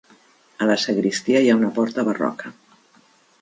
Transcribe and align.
A 0.65 0.69
la 0.71 0.77
sagristia 0.83 1.43
hi 1.43 1.51
ha 1.51 1.59
una 1.59 1.69
porta 1.77 2.07
barroca. 2.09 2.55